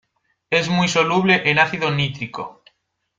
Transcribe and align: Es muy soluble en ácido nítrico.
Es 0.49 0.67
muy 0.67 0.87
soluble 0.87 1.47
en 1.51 1.59
ácido 1.59 1.91
nítrico. 1.91 2.63